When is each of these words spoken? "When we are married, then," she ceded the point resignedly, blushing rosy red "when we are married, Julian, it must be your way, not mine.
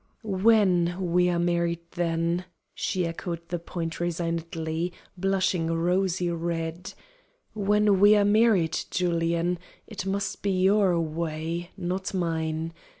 "When 0.23 1.11
we 1.13 1.29
are 1.29 1.37
married, 1.37 1.91
then," 1.91 2.45
she 2.73 3.03
ceded 3.03 3.49
the 3.49 3.59
point 3.59 3.99
resignedly, 3.99 4.93
blushing 5.15 5.67
rosy 5.67 6.31
red 6.31 6.93
"when 7.53 7.99
we 7.99 8.15
are 8.15 8.25
married, 8.25 8.75
Julian, 8.89 9.59
it 9.85 10.07
must 10.07 10.41
be 10.41 10.49
your 10.59 10.99
way, 10.99 11.69
not 11.77 12.15
mine. 12.15 12.73